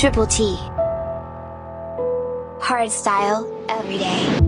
Triple 0.00 0.26
T. 0.28 0.56
Hard 2.58 2.90
style, 2.90 3.44
every 3.68 3.98
day. 3.98 4.38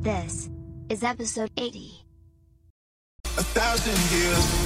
This 0.00 0.50
is 0.88 1.04
episode 1.04 1.52
80. 1.56 2.04
A 3.22 3.28
thousand 3.44 4.18
years. 4.18 4.63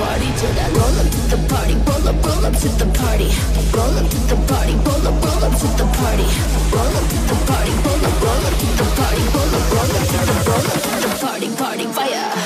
Party 0.00 0.28
to 0.40 0.46
that. 0.56 0.70
Roll 0.72 0.96
up 0.96 1.08
to 1.12 1.20
the 1.28 1.38
party, 1.52 1.74
roll 1.84 2.08
up, 2.08 2.24
roll 2.24 2.44
up 2.48 2.54
to 2.56 2.68
the 2.80 2.88
party. 2.96 3.28
Roll 3.76 3.96
up 4.00 4.06
to 4.08 4.18
the 4.32 4.36
party, 4.48 4.74
roll 4.86 5.06
up, 5.08 5.16
roll 5.24 5.44
up 5.44 5.54
to 5.60 5.68
the 5.76 5.86
party. 6.00 6.26
Roll 6.72 6.94
up 6.98 7.04
to 7.12 7.18
the 7.28 7.36
party, 7.48 7.72
roll 7.84 8.04
up, 8.08 8.24
roll 8.24 8.44
up 8.48 8.54
to 8.60 8.68
the 8.80 8.86
party. 8.96 9.22
Roll 9.36 9.54
up, 9.58 9.64
roll 9.76 9.92
up 9.92 10.04
to 10.08 10.96
the 11.04 11.12
party, 11.20 11.48
party, 11.60 11.86
fire. 11.92 12.39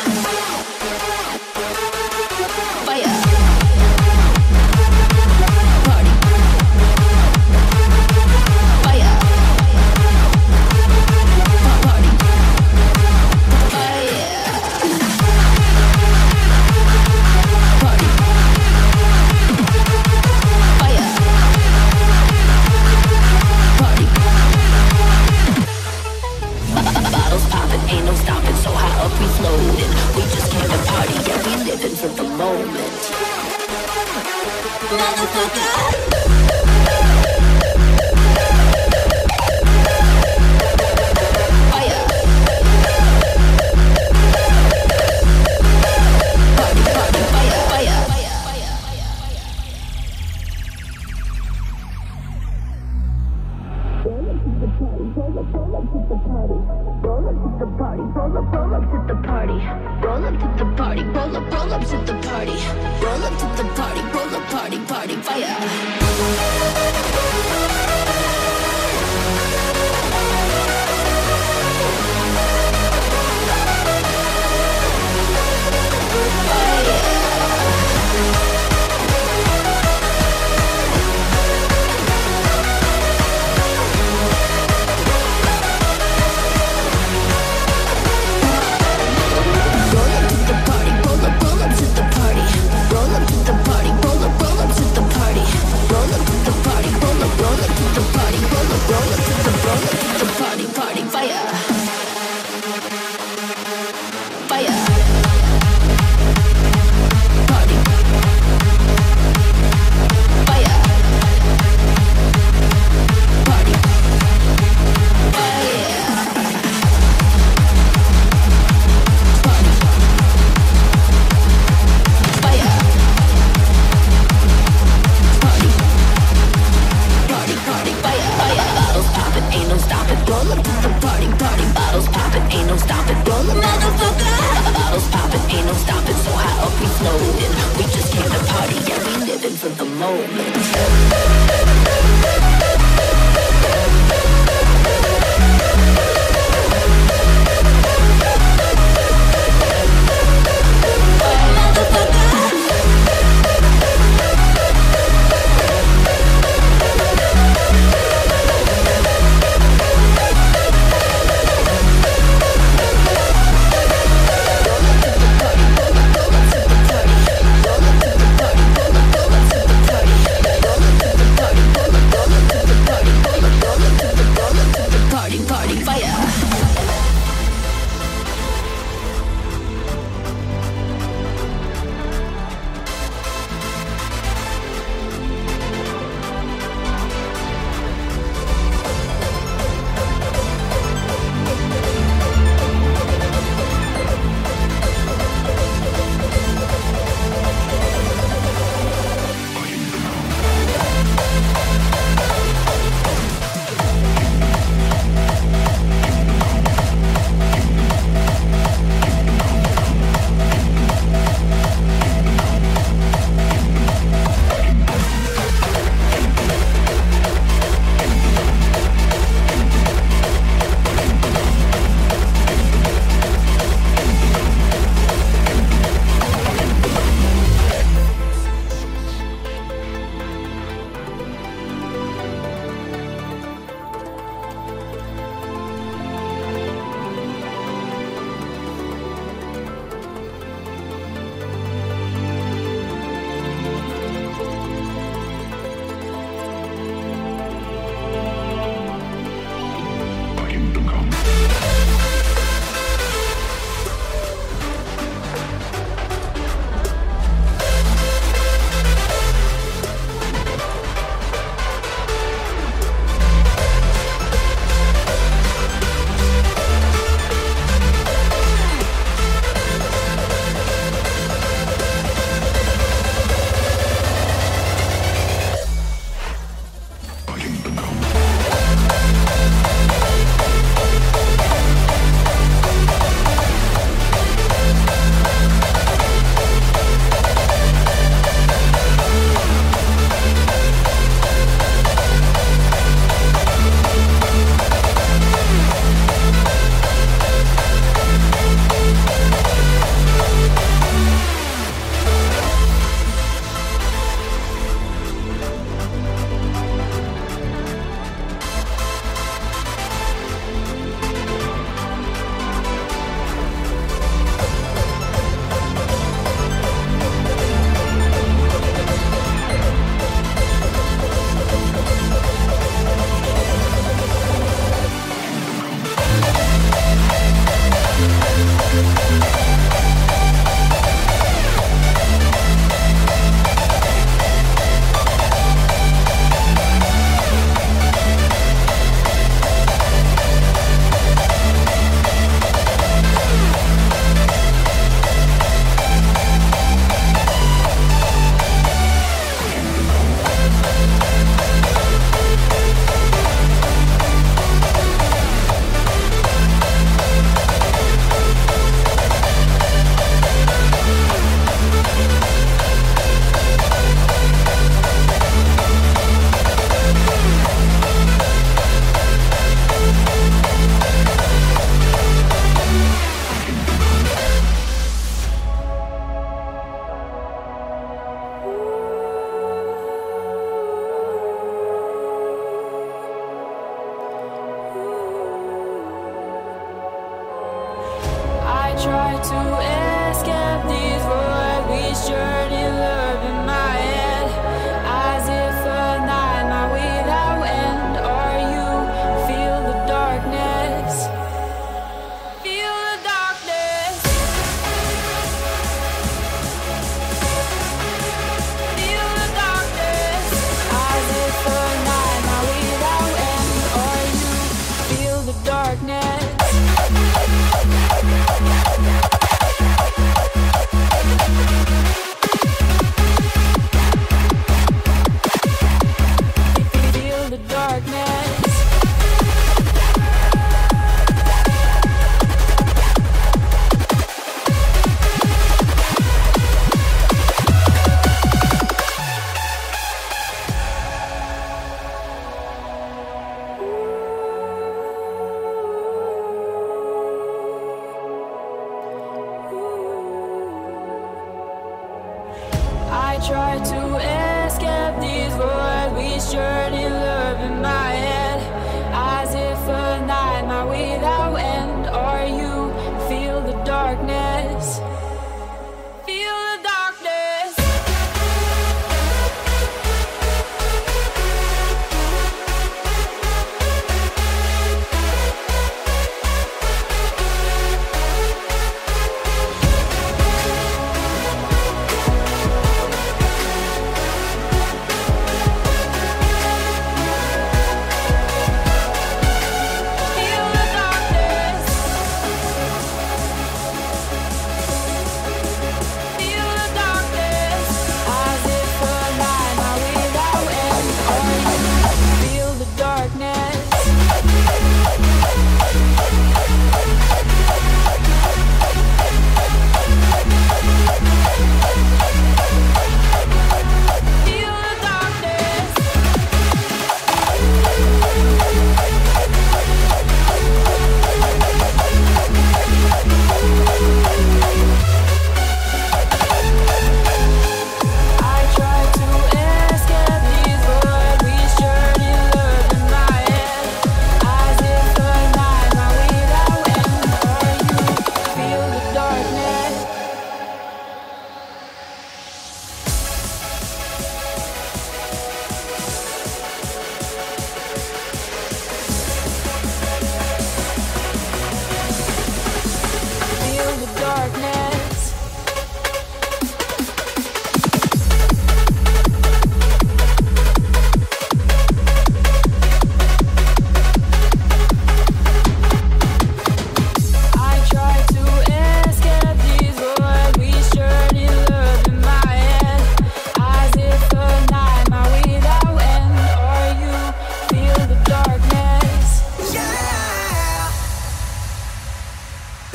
to 389.24 389.34
end. 389.34 389.73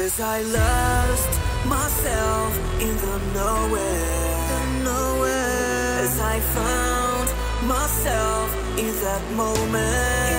As 0.02 0.18
I 0.22 0.42
lost 0.44 1.30
myself 1.66 2.54
in 2.80 2.96
the 2.96 3.18
nowhere, 3.34 4.48
the 4.50 4.84
nowhere. 4.86 6.00
As 6.06 6.20
I 6.22 6.40
found 6.40 7.28
myself 7.68 8.80
in 8.80 8.96
that 9.04 9.32
moment. 9.36 10.39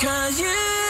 Cause 0.00 0.40
you 0.40 0.89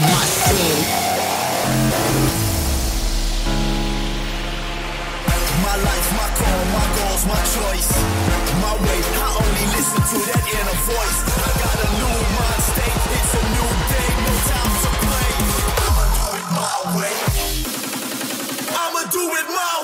my. 0.00 0.24
My 5.62 5.76
life, 5.76 6.08
my 6.18 6.28
call, 6.38 6.62
my 6.74 6.86
goals, 6.98 7.22
my 7.26 7.42
choice. 7.54 7.90
My 8.60 8.74
way, 8.74 8.98
I 9.22 9.28
only 9.38 9.66
listen 9.76 10.02
to 10.02 10.18
that 10.30 10.44
inner 10.50 10.78
voice. 10.86 11.18
I 11.26 11.50
got 11.62 11.76
a 11.78 11.88
new 11.98 12.14
it's 13.16 13.34
a 13.34 13.42
new 13.54 13.70
day, 13.92 14.08
no 14.24 14.34
time 14.50 14.72
to 14.82 14.90
play. 15.04 15.30
I'ma 15.84 16.04
do 16.16 16.26
it 16.38 16.46
my 16.58 16.76
way. 16.96 17.16
I'ma 18.74 19.02
do 19.10 19.24
it 19.38 19.46
my 19.48 19.78
way. 19.78 19.83